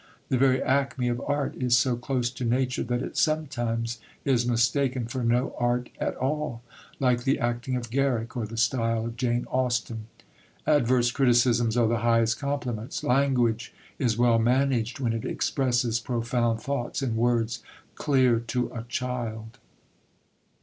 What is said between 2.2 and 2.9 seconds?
to nature